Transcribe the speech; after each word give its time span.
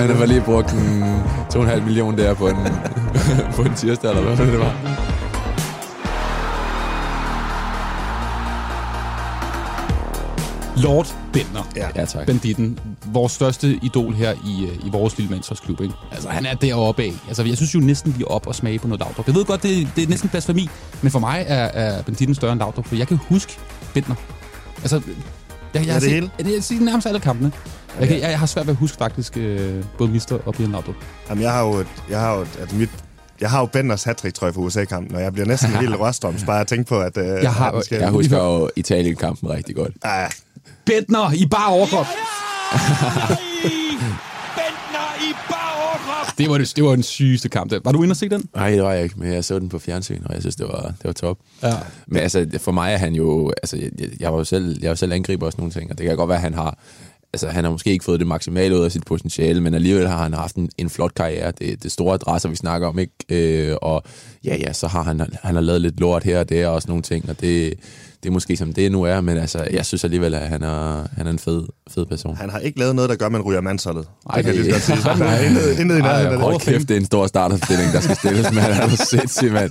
han 0.00 0.16
har 0.16 0.26
lige 0.26 0.40
brugt 0.40 0.72
en 0.72 1.02
2,5 1.54 1.80
millioner 1.80 2.16
der 2.16 2.34
på 2.34 2.48
en, 2.48 2.56
på 3.56 3.62
en 3.62 3.74
tirsdag, 3.74 4.10
eller 4.10 4.34
hvad 4.34 4.46
det 4.46 4.58
var. 4.58 4.74
Lord 10.76 11.14
Bentner. 11.32 11.68
Ja. 11.76 11.88
Ja, 11.96 12.04
tak. 12.04 12.26
Banditten. 12.26 12.78
Vores 13.06 13.32
største 13.32 13.78
idol 13.82 14.12
her 14.14 14.32
i, 14.32 14.64
øh, 14.64 14.86
i 14.86 14.90
vores 14.90 15.18
lille 15.18 15.30
mandsholdsklub. 15.30 15.80
Ikke? 15.80 15.94
Altså, 16.12 16.28
han 16.28 16.46
er 16.46 16.54
deroppe 16.54 17.02
af. 17.02 17.12
Altså, 17.28 17.42
jeg 17.42 17.56
synes 17.56 17.74
jo 17.74 17.80
næsten, 17.80 18.14
vi 18.18 18.22
er 18.22 18.26
op 18.26 18.46
og 18.46 18.54
smage 18.54 18.78
på 18.78 18.88
noget 18.88 19.00
Laudrup. 19.00 19.26
Jeg 19.26 19.34
ved 19.34 19.44
godt, 19.44 19.62
det, 19.62 19.88
det 19.96 20.04
er 20.04 20.08
næsten 20.08 20.28
blasfemi, 20.28 20.68
men 21.02 21.10
for 21.12 21.18
mig 21.18 21.44
er, 21.48 21.64
er 21.64 22.02
Banditten 22.02 22.34
større 22.34 22.52
end 22.52 22.60
Laudrup, 22.60 22.86
for 22.86 22.96
jeg 22.96 23.08
kan 23.08 23.18
huske 23.28 23.58
Bentner. 23.94 24.14
Altså, 24.82 24.96
jeg, 25.74 25.80
jeg 25.80 25.86
Ja, 25.86 25.94
det 25.94 26.02
set, 26.02 26.10
hele? 26.12 26.30
Jeg, 26.38 26.46
jeg 26.46 26.64
set 26.64 26.80
nærmest 26.80 27.06
alle 27.06 27.20
kampene. 27.20 27.52
Jeg, 28.00 28.08
kan, 28.08 28.20
jeg, 28.20 28.30
jeg 28.30 28.38
har 28.38 28.46
svært 28.46 28.66
ved 28.66 28.72
at 28.74 28.78
huske 28.78 28.96
faktisk 28.98 29.36
øh, 29.36 29.84
både 29.98 30.10
Mister 30.10 30.38
og 30.46 30.54
Brian 30.54 30.70
Laudrup. 30.70 30.94
Jamen, 31.28 31.42
jeg 31.42 31.52
har 31.52 31.62
jo, 31.64 31.72
et, 31.74 31.86
jeg 32.10 32.20
har 32.20 32.34
jo, 32.34 32.40
et, 32.42 32.48
altså 32.60 32.76
mit, 32.76 32.90
jeg 33.40 33.50
har 33.50 33.60
jo 33.60 33.66
Benders 33.66 34.04
hat 34.04 34.16
trøje 34.34 34.52
for 34.52 34.60
USA-kampen, 34.60 35.16
og 35.16 35.22
jeg 35.22 35.32
bliver 35.32 35.46
næsten 35.46 35.68
helt 35.80 36.00
røstom, 36.00 36.36
bare 36.46 36.60
at 36.60 36.66
tænke 36.66 36.84
på, 36.88 37.00
at... 37.00 37.16
Øh, 37.16 37.26
Jeg 37.26 37.52
har- 37.52 37.70
at 37.70 37.84
skal- 37.84 38.00
Jeg 38.00 38.10
husker 38.10 38.36
jo 38.44 38.70
Italien-kampen 38.76 39.50
rigtig 39.50 39.76
godt. 39.76 39.92
Ah, 40.02 40.30
Bentner 40.86 41.32
i 41.32 41.46
bare 41.46 41.72
overkrop! 41.72 42.06
Bentner 44.56 45.08
i 45.28 45.32
bare 45.50 45.74
overkrop. 45.86 46.38
Det 46.38 46.50
var, 46.50 46.58
det, 46.58 46.72
det 46.76 46.84
var 46.84 46.90
den 46.90 47.02
sygeste 47.02 47.48
kamp. 47.48 47.70
Der. 47.70 47.80
Var 47.84 47.92
du 47.92 48.02
inde 48.02 48.12
og 48.12 48.16
se 48.16 48.28
den? 48.28 48.48
Nej, 48.54 48.70
det 48.70 48.82
var 48.82 48.92
jeg 48.92 49.02
ikke, 49.04 49.14
men 49.18 49.32
jeg 49.32 49.44
så 49.44 49.58
den 49.58 49.68
på 49.68 49.78
fjernsyn, 49.78 50.22
og 50.24 50.34
jeg 50.34 50.42
synes, 50.42 50.56
det 50.56 50.66
var, 50.66 50.82
det 50.82 51.04
var 51.04 51.12
top. 51.12 51.38
Ja. 51.62 51.72
Men 52.06 52.20
altså, 52.22 52.46
for 52.58 52.72
mig 52.72 52.92
er 52.92 52.96
han 52.96 53.12
jo... 53.14 53.52
Altså, 53.62 53.76
jeg, 53.76 53.90
jeg 54.20 54.32
var 54.32 54.38
jo 54.38 54.44
selv, 54.44 54.78
jeg 54.82 54.88
var 54.88 54.94
selv 54.94 55.12
angriber 55.12 55.46
også 55.46 55.58
nogle 55.58 55.72
ting, 55.72 55.90
og 55.90 55.98
det 55.98 56.06
kan 56.06 56.16
godt 56.16 56.28
være, 56.28 56.36
at 56.38 56.42
han 56.42 56.54
har... 56.54 56.78
Altså, 57.34 57.48
han 57.48 57.64
har 57.64 57.70
måske 57.70 57.90
ikke 57.90 58.04
fået 58.04 58.20
det 58.20 58.26
maksimale 58.26 58.78
ud 58.78 58.84
af 58.84 58.92
sit 58.92 59.04
potentiale, 59.04 59.60
men 59.60 59.74
alligevel 59.74 60.08
har 60.08 60.22
han 60.22 60.34
haft 60.34 60.56
en, 60.56 60.70
en 60.78 60.90
flot 60.90 61.14
karriere. 61.14 61.52
Det 61.58 61.82
det 61.82 61.92
store 61.92 62.14
adresser, 62.14 62.48
vi 62.48 62.56
snakker 62.56 62.88
om, 62.88 62.98
ikke? 62.98 63.12
Øh, 63.28 63.76
og 63.82 64.02
ja, 64.44 64.56
ja, 64.56 64.72
så 64.72 64.86
har 64.86 65.02
han, 65.02 65.20
han 65.42 65.54
har 65.54 65.60
lavet 65.60 65.80
lidt 65.80 66.00
lort 66.00 66.24
her 66.24 66.38
og 66.38 66.48
der 66.48 66.68
og 66.68 66.82
sådan 66.82 66.90
nogle 66.90 67.02
ting, 67.02 67.28
og 67.28 67.40
det, 67.40 67.74
det 68.24 68.30
er 68.30 68.32
måske 68.32 68.56
som 68.56 68.72
det 68.72 68.92
nu 68.92 69.02
er, 69.02 69.20
men 69.20 69.36
altså, 69.36 69.66
jeg 69.72 69.86
synes 69.86 70.04
alligevel, 70.04 70.34
at 70.34 70.48
han 70.48 70.62
er, 70.62 71.06
han 71.16 71.26
er 71.26 71.30
en 71.30 71.38
fed, 71.38 71.62
fed 71.90 72.06
person. 72.06 72.36
han 72.36 72.50
har 72.50 72.58
ikke 72.58 72.78
lavet 72.78 72.94
noget, 72.96 73.08
der 73.10 73.16
gør, 73.16 73.26
at 73.26 73.32
man 73.32 73.40
ryger 73.42 73.60
mandsholdet. 73.60 74.06
Ej, 74.30 74.36
det 74.36 74.44
kan 74.44 74.54
jeg 74.54 74.64
det- 74.64 74.72
lige 74.72 74.80
sige. 74.80 74.96
Der 75.18 75.24
er 75.24 75.40
intet, 75.48 75.78
intet 75.80 75.98
i 75.98 76.00
nærheden 76.02 76.40
hold 76.40 76.60
kæft, 76.60 76.88
det 76.88 76.94
er 76.96 77.00
en 77.00 77.04
stor 77.06 77.26
starterstilling, 77.26 77.92
der 77.92 78.00
skal 78.00 78.16
stilles, 78.16 78.52
mand. 78.52 78.72
Er 78.72 78.88
du 78.88 78.96
sindssygt, 78.96 79.52
mand? 79.52 79.70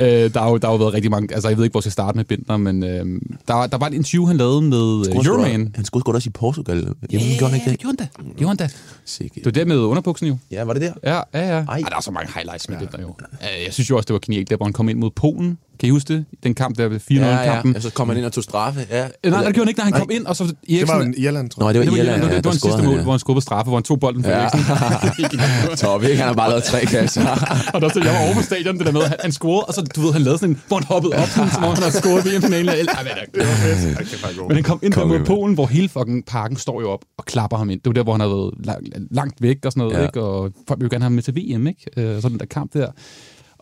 Øh, 0.00 0.06
der, 0.34 0.40
har 0.40 0.50
jo, 0.50 0.56
der 0.56 0.66
har 0.66 0.72
jo 0.74 0.78
været 0.78 0.92
rigtig 0.94 1.10
mange... 1.10 1.34
Altså, 1.34 1.48
jeg 1.48 1.56
ved 1.56 1.64
ikke, 1.64 1.72
hvor 1.72 1.78
jeg 1.80 1.82
skal 1.82 1.92
starte 1.92 2.16
med 2.16 2.24
Bentner, 2.24 2.56
men 2.56 2.84
øh, 2.84 3.20
der, 3.48 3.66
der 3.66 3.78
var 3.78 3.86
et 3.86 3.94
interview, 3.94 4.26
han 4.26 4.36
lavede 4.36 4.62
med 4.62 5.06
øh, 5.08 5.16
Euroman. 5.26 5.72
Han 5.76 5.84
skulle 5.84 6.02
sgu 6.02 6.12
da 6.12 6.16
også 6.16 6.28
i 6.28 6.32
Portugal. 6.32 6.76
Jamen, 7.12 7.26
gjorde 7.38 7.52
han 7.52 7.60
ikke 7.60 7.70
det? 7.70 7.78
Gjorde 7.80 7.96
han 7.98 8.08
da. 8.26 8.32
Gjorde 8.38 8.48
han 8.48 8.56
da. 8.56 8.68
Sikke. 9.04 9.34
Det 9.34 9.44
var 9.44 9.50
det 9.50 9.66
med 9.68 9.76
underbuksen 9.78 10.26
jo. 10.28 10.36
Ja, 10.50 10.64
var 10.64 10.72
det 10.72 10.82
der? 10.82 10.92
Ja, 11.04 11.14
ja, 11.14 11.48
ja. 11.56 11.64
Ej. 11.64 11.64
Ej. 11.68 11.78
der 11.88 11.96
er 11.96 12.00
så 12.00 12.10
mange 12.10 12.32
highlights 12.34 12.68
med 12.68 12.76
ja. 12.76 12.80
Bentner 12.84 13.00
jo. 13.00 13.14
Øh, 13.42 13.64
Jeg 13.64 13.72
synes 13.74 13.90
jo 13.90 13.96
også, 13.96 14.06
det 14.06 14.12
var 14.14 14.20
genialt, 14.26 14.50
der 14.50 14.56
hvor 14.56 14.66
han 14.66 14.72
kom 14.72 14.88
ind 14.88 14.98
mod 14.98 15.10
Polen. 15.10 15.58
Kan 15.80 15.86
I 15.86 15.90
huske 15.90 16.14
det? 16.14 16.24
Den 16.42 16.54
kamp 16.54 16.78
der 16.78 16.88
ved 16.88 17.00
4-0-kampen. 17.10 17.74
Ja, 17.74 17.80
så 17.80 17.90
kom 17.90 18.08
han 18.08 18.18
ind 18.18 18.26
og 18.26 18.32
tog 18.32 18.44
straffe. 18.44 18.86
Ja. 18.90 19.04
Øh, 19.24 19.30
Nej, 19.32 19.44
det 19.44 19.54
gjorde 19.54 19.58
han 19.58 19.68
ikke, 19.68 19.78
når 19.78 19.84
han 19.84 19.92
kom 19.92 20.10
ind, 20.10 20.26
og 20.26 20.36
så 20.36 20.44
Det 20.44 20.54
Eriksen... 20.68 20.88
var 20.98 21.04
jo 21.04 21.12
i 21.16 21.20
Irland, 21.26 21.50
tror 21.50 21.60
Nå, 21.62 21.68
jeg. 21.68 21.74
det 21.74 21.80
var 21.80 21.84
det 21.84 21.92
var, 21.92 21.98
Irland, 21.98 22.16
Irland, 22.16 22.32
ja, 22.32 22.36
det 22.36 22.44
var 22.44 22.50
der 22.50 22.50
den 22.50 22.60
sidste 22.60 22.82
mål, 22.82 22.94
han, 22.94 23.02
hvor 23.02 23.12
han 23.12 23.18
skubbede 23.20 23.42
straffe, 23.44 23.68
hvor 23.68 23.78
han 23.78 23.82
tog 23.82 24.00
bolden 24.00 24.22
for 24.24 24.30
Ja. 24.30 24.36
Eriksen. 24.36 25.76
Top, 25.86 26.02
ikke? 26.02 26.16
Han 26.16 26.26
har 26.26 26.34
bare 26.34 26.48
lavet 26.50 26.64
tre 26.64 26.80
kasser. 26.86 27.22
og 27.74 27.80
der, 27.80 27.88
så, 27.88 28.00
jeg 28.04 28.12
var 28.14 28.20
over 28.24 28.34
på 28.34 28.42
stadion, 28.42 28.78
det 28.78 28.86
der 28.86 28.92
med, 28.92 29.02
at 29.02 29.08
han, 29.08 29.18
han 29.20 29.32
scorede, 29.32 29.64
og 29.64 29.74
så, 29.74 29.80
du 29.96 30.00
ved, 30.00 30.12
han 30.12 30.22
lavede 30.22 30.38
sådan 30.38 30.54
en, 30.54 30.60
hvor 30.68 30.76
han 30.76 30.84
hoppede 30.84 31.12
op, 31.22 31.28
sådan, 31.28 31.50
som 31.50 31.64
om 31.64 31.70
han 31.74 31.82
havde 31.82 31.96
scoret 32.02 32.24
det? 32.24 32.32
Det 32.32 32.42
var 32.42 33.54
fedt. 33.54 33.98
Ej, 33.98 34.02
det 34.02 34.38
god. 34.38 34.48
Men 34.48 34.54
han 34.56 34.64
kom 34.64 34.78
ind 34.82 34.92
der 34.92 35.00
Konge, 35.00 35.18
mod. 35.18 35.26
Polen, 35.26 35.54
hvor 35.54 35.66
hele 35.66 35.88
fucking 35.88 36.24
parken 36.26 36.56
står 36.56 36.80
jo 36.80 36.90
op 36.90 37.00
og 37.18 37.24
klapper 37.24 37.56
ham 37.56 37.70
ind. 37.70 37.80
Det 37.80 37.86
var 37.86 37.92
der, 37.92 38.02
hvor 38.02 38.12
han 38.12 38.20
havde 38.20 38.32
været 38.32 39.08
langt, 39.10 39.42
væk 39.42 39.56
og 39.64 39.72
sådan 39.72 39.80
noget, 39.80 39.94
ja. 39.94 40.00
Ja. 40.00 40.06
ikke? 40.06 40.20
Og 40.22 40.50
folk 40.68 40.80
ville 40.80 40.88
jo 40.92 40.94
gerne 40.94 41.02
have 41.02 41.10
ham 41.10 41.12
med 41.12 41.22
til 41.22 41.34
VM, 41.36 41.66
ikke? 41.66 41.82
Øh, 41.96 42.22
så 42.22 42.28
den 42.28 42.38
der 42.38 42.46
kamp 42.46 42.72
der. 42.72 42.88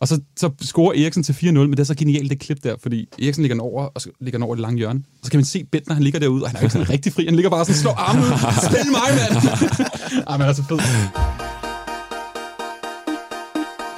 Og 0.04 0.08
så, 0.08 0.20
så 0.36 0.50
scorer 0.60 1.02
Eriksen 1.02 1.22
til 1.22 1.32
4-0, 1.32 1.46
men 1.52 1.70
det 1.70 1.80
er 1.80 1.84
så 1.84 1.94
genialt 1.94 2.30
det 2.30 2.40
klip 2.40 2.64
der, 2.64 2.74
fordi 2.82 3.08
Eriksen 3.22 3.42
ligger 3.42 3.54
den 3.54 3.60
over, 3.60 3.84
og 3.84 4.00
så 4.00 4.10
ligger 4.20 4.38
den 4.38 4.42
over 4.44 4.54
det 4.54 4.62
lange 4.62 4.78
hjørne. 4.78 5.02
Så 5.22 5.30
kan 5.30 5.38
man 5.38 5.44
se 5.44 5.64
Bentner, 5.64 5.94
han 5.94 6.02
ligger 6.02 6.20
derude, 6.20 6.42
og 6.42 6.50
han 6.50 6.56
er 6.56 6.62
jo 6.62 6.68
sådan 6.68 6.90
rigtig 6.90 7.12
fri. 7.12 7.24
Han 7.24 7.34
ligger 7.34 7.50
bare 7.50 7.64
sådan, 7.64 7.80
slår 7.80 7.92
armen 7.92 8.22
ud. 8.24 8.28
Spænd 8.70 8.90
mig, 8.90 9.10
mand! 9.18 9.34
Ej, 10.28 10.36
men 10.38 10.46
er 10.46 10.52
så 10.52 10.62
fed. 10.68 10.78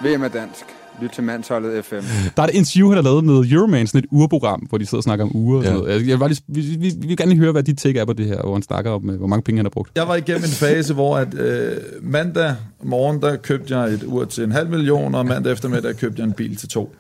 VM 0.03 0.23
er 0.23 0.29
dansk. 0.29 0.76
Lyt 1.03 1.11
til 1.11 1.25
Mandsholdet 1.25 1.85
FM. 1.85 1.95
Der 2.37 2.43
er 2.43 2.47
et 2.47 2.55
interview, 2.55 2.89
han 2.89 2.97
har 2.97 3.03
lavet 3.03 3.25
med 3.25 3.35
Euroman, 3.53 3.87
sådan 3.87 3.99
et 3.99 4.05
urprogram, 4.11 4.61
hvor 4.61 4.79
de 4.79 4.87
sidder 4.87 4.97
og 4.97 5.03
snakker 5.03 5.25
om 5.25 5.37
uger 5.37 5.59
og 5.59 5.65
sådan 5.65 5.77
Ja. 5.79 5.83
noget. 5.85 6.01
Jeg, 6.01 6.09
jeg 6.09 6.13
vil 6.15 6.19
bare 6.19 6.29
lige, 6.29 6.43
vi, 6.49 6.61
vi, 6.61 6.93
vi, 7.01 7.07
vil 7.07 7.17
gerne 7.17 7.31
lige 7.31 7.41
høre, 7.41 7.53
hvad 7.53 7.63
dit 7.63 7.79
take 7.79 7.99
er 7.99 8.05
på 8.05 8.13
det 8.13 8.27
her, 8.27 8.41
hvor 8.43 8.53
han 8.53 8.63
snakker 8.63 8.91
om, 8.91 9.11
øh, 9.11 9.17
hvor 9.19 9.27
mange 9.27 9.43
penge 9.43 9.59
han 9.59 9.65
har 9.65 9.71
brugt. 9.71 9.91
Jeg 9.97 10.09
var 10.09 10.15
igennem 10.17 10.43
en 10.45 10.49
fase, 10.51 10.95
hvor 10.95 11.17
at, 11.17 11.35
øh, 11.35 11.77
mandag 12.03 12.55
morgen, 12.83 13.21
der 13.23 13.37
købte 13.37 13.79
jeg 13.79 13.93
et 13.93 14.03
ur 14.07 14.25
til 14.25 14.45
en 14.45 14.53
halv 14.53 14.69
million, 14.71 15.15
og 15.15 15.27
mandag 15.27 15.53
eftermiddag 15.53 15.97
købte 15.97 16.21
jeg 16.23 16.27
en 16.27 16.33
bil 16.33 16.57
til 16.57 16.69
to. 16.69 16.95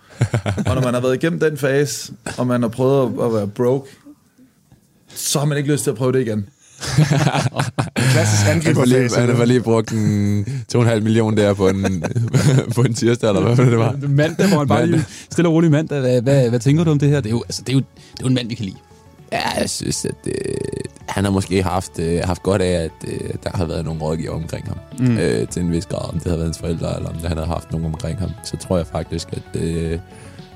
Og 0.67 0.75
når 0.75 0.83
man 0.83 0.95
har 0.95 1.01
været 1.01 1.15
igennem 1.15 1.41
den 1.41 1.57
fase, 1.57 2.13
og 2.39 2.47
man 2.47 2.63
har 2.63 2.69
prøvet 2.69 3.13
at, 3.19 3.25
at 3.27 3.33
være 3.33 3.47
broke, 3.49 3.91
så 5.09 5.39
har 5.39 5.47
man 5.47 5.59
ikke 5.59 5.73
lyst 5.73 5.83
til 5.84 5.91
at 5.91 5.97
prøve 5.97 6.13
det 6.13 6.21
igen. 6.21 6.47
Klassisk 8.12 8.47
angriberfase. 8.48 9.20
han 9.20 9.37
har 9.37 9.44
lige 9.44 9.60
brugt 9.60 9.92
en 9.92 10.47
2,5 10.76 11.00
millioner 11.00 11.37
der 11.37 11.54
på 11.54 11.69
en, 11.69 12.04
på 12.76 12.82
en 12.82 12.94
tirsdag, 12.94 13.28
eller 13.28 13.54
hvad 13.54 13.66
det 13.66 13.78
var. 13.78 13.97
Mandag, 14.09 14.48
hvor 14.48 14.59
han 14.59 14.69
bare 14.69 14.86
lige 14.86 15.04
stille 15.31 15.48
og 15.48 15.54
roligt 15.54 15.70
mandag. 15.70 16.00
Hvad, 16.00 16.22
hvad, 16.22 16.48
hvad 16.48 16.60
tænker 16.60 16.84
du 16.84 16.91
om 16.91 16.98
det 16.98 17.09
her? 17.09 17.20
Det 17.20 17.26
er 17.26 17.31
jo, 17.31 17.42
altså, 17.42 17.62
det 17.62 17.72
er 17.72 17.76
jo, 17.76 17.78
det 17.78 18.20
er 18.20 18.22
jo 18.22 18.26
en 18.26 18.34
mand, 18.34 18.48
vi 18.48 18.54
kan 18.54 18.65
lide. 18.65 18.76
Ja, 19.32 19.60
jeg 19.60 19.70
synes, 19.70 20.04
at 20.04 20.15
øh, 20.26 20.34
han 21.09 21.25
har 21.25 21.31
måske 21.31 21.62
haft, 21.62 21.98
øh, 21.98 22.20
haft 22.25 22.42
godt 22.42 22.62
af, 22.62 22.84
at 22.84 22.91
øh, 23.09 23.31
der 23.44 23.50
har 23.54 23.65
været 23.65 23.84
nogle 23.84 24.00
rådgiver 24.00 24.34
omkring 24.34 24.66
ham. 24.69 24.76
Mm. 24.98 25.19
Øh, 25.19 25.48
til 25.48 25.62
en 25.62 25.72
vis 25.72 25.86
grad, 25.86 26.09
om 26.09 26.15
det 26.15 26.22
havde 26.22 26.38
været 26.38 26.47
hans 26.47 26.59
forældre, 26.59 26.97
eller 26.97 27.09
om 27.09 27.15
det, 27.15 27.28
han 27.28 27.36
havde 27.36 27.48
haft 27.48 27.72
nogen 27.72 27.86
omkring 27.86 28.19
ham. 28.19 28.31
Så 28.44 28.56
tror 28.56 28.76
jeg 28.76 28.86
faktisk, 28.86 29.28
at 29.32 29.60
øh, 29.62 29.98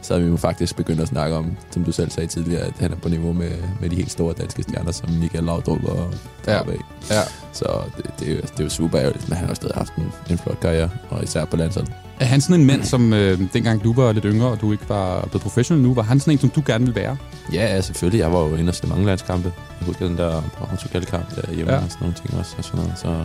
så 0.02 0.14
har 0.14 0.20
vi 0.20 0.26
jo 0.26 0.36
faktisk 0.36 0.76
begyndt 0.76 1.00
at 1.00 1.08
snakke 1.08 1.36
om, 1.36 1.56
som 1.70 1.84
du 1.84 1.92
selv 1.92 2.10
sagde 2.10 2.26
tidligere, 2.26 2.62
at 2.62 2.72
han 2.80 2.92
er 2.92 2.96
på 2.96 3.08
niveau 3.08 3.32
med, 3.32 3.50
med 3.80 3.90
de 3.90 3.96
helt 3.96 4.10
store 4.10 4.34
danske 4.38 4.62
stjerner, 4.62 4.92
som 4.92 5.10
Michael 5.10 5.44
Laudrup 5.44 5.84
og 5.84 6.14
deroppe 6.46 6.72
af. 6.72 6.78
Ja. 7.10 7.20
Så 7.52 7.80
det, 7.96 8.10
det, 8.20 8.28
er 8.28 8.32
jo, 8.32 8.40
det 8.40 8.60
er 8.60 8.64
jo 8.64 8.70
super 8.70 9.00
ærgerligt, 9.00 9.28
men 9.28 9.38
han 9.38 9.46
har 9.46 9.54
stadig 9.54 9.74
haft 9.74 9.94
en, 9.96 10.12
en 10.30 10.38
flot 10.38 10.60
karriere, 10.60 10.90
og 11.10 11.22
især 11.24 11.44
på 11.44 11.56
landsholdet. 11.56 11.92
Er 12.20 12.24
han 12.24 12.40
sådan 12.40 12.60
en 12.60 12.66
mand, 12.66 12.84
som 12.84 13.12
øh, 13.12 13.40
dengang 13.52 13.84
du 13.84 13.92
var 13.92 14.12
lidt 14.12 14.24
yngre, 14.28 14.48
og 14.48 14.60
du 14.60 14.72
ikke 14.72 14.88
var 14.88 15.20
blevet 15.22 15.42
professionel 15.42 15.82
nu, 15.82 15.94
var 15.94 16.02
han 16.02 16.20
sådan 16.20 16.32
en, 16.32 16.38
som 16.38 16.50
du 16.50 16.62
gerne 16.66 16.84
ville 16.84 17.00
være? 17.00 17.16
Ja, 17.52 17.74
ja, 17.74 17.80
selvfølgelig. 17.80 18.18
Jeg 18.18 18.32
var 18.32 18.40
jo 18.40 18.56
inde 18.56 18.72
og 18.82 18.88
mange 18.88 19.06
landskampe. 19.06 19.52
Jeg 19.80 19.86
husker 19.86 20.06
den 20.06 20.16
der 20.18 20.42
Portugal-kamp 20.58 21.36
der 21.36 21.54
hjemme 21.54 21.72
Ja. 21.72 21.78
ja. 21.78 21.84
og 21.84 21.90
sådan 21.90 22.02
nogle 22.02 22.16
ting 22.24 22.38
også. 22.38 22.54
Og 22.58 22.64
sådan 22.64 22.80
noget. 22.80 22.98
Så 22.98 23.24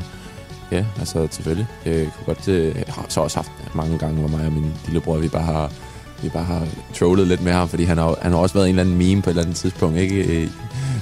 ja, 0.71 0.85
altså 0.99 1.27
selvfølgelig. 1.31 1.67
Jeg 1.85 1.93
kunne 2.15 2.25
godt, 2.35 2.47
øh, 2.47 2.75
jeg 2.75 2.83
har 2.87 3.05
så 3.09 3.21
også 3.21 3.37
haft 3.37 3.51
mange 3.75 3.97
gange, 3.97 4.19
hvor 4.19 4.27
mig 4.37 4.45
og 4.45 4.51
min 4.51 4.73
lillebror, 4.85 5.17
vi 5.17 5.27
bare 5.27 5.43
har, 5.43 5.71
vi 6.21 6.29
bare 6.29 6.43
har 6.43 6.61
trollet 6.99 7.27
lidt 7.27 7.41
med 7.41 7.53
ham, 7.53 7.69
fordi 7.69 7.83
han 7.83 7.97
har, 7.97 8.15
han 8.21 8.31
har 8.31 8.39
også 8.39 8.53
været 8.55 8.65
en 8.69 8.79
eller 8.79 8.83
anden 8.83 8.97
meme 8.97 9.21
på 9.21 9.29
et 9.29 9.31
eller 9.31 9.43
andet 9.43 9.55
tidspunkt, 9.57 9.97
ikke? 9.97 10.15
Øh, 10.15 10.47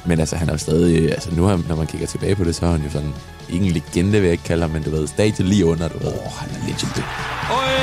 Men 0.06 0.20
altså, 0.20 0.36
han 0.36 0.48
er 0.50 0.54
jo 0.54 0.58
stadig, 0.58 1.12
altså 1.12 1.30
nu, 1.32 1.44
har- 1.44 1.62
når 1.70 1.76
man 1.76 1.88
kigger 1.88 2.08
tilbage 2.08 2.36
på 2.36 2.44
det, 2.44 2.56
så 2.56 2.66
er 2.66 2.72
han 2.72 2.82
jo 2.88 2.90
sådan, 2.92 3.14
ikke 3.50 3.66
en 3.66 3.72
legende, 3.72 4.12
vil 4.12 4.22
jeg 4.24 4.32
ikke 4.32 4.44
kalde 4.44 4.62
ham, 4.62 4.70
men 4.72 4.84
du 4.84 4.90
ved, 4.90 5.08
stadiet 5.08 5.48
lige 5.50 5.66
under, 5.66 5.88
du 5.88 5.98
ved. 6.00 6.08
Åh, 6.08 6.32
han 6.40 6.50
er 6.56 6.60
legend. 6.68 6.92
Øj, 7.60 7.74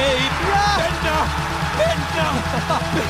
Bentner! 0.78 1.20
Bentner! 1.80 2.30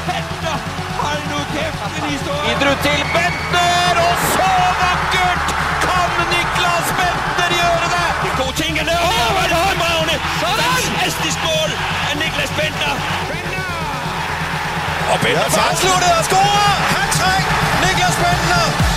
Bentner! 0.08 0.56
Hold 1.04 1.22
nu 1.32 1.38
kæft, 1.54 1.80
en 1.98 2.04
historie! 2.14 2.54
Videre 2.60 2.76
til 2.86 2.98
Bentner, 3.16 3.59
Og 15.12 15.18
Bender 15.20 15.46
ja, 15.56 15.70
afslutter 15.70 16.12
og 16.18 16.24
scorer! 16.28 16.72
Hat-trick! 16.94 17.44
Niklas 17.82 18.16
Bender 18.22 18.89